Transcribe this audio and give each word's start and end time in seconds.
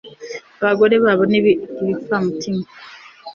abagore 0.61 0.95
babo 1.03 1.23
ni 1.29 1.37
ibipfamutima 1.39 2.63